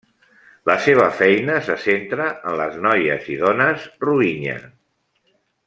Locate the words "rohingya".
4.09-4.59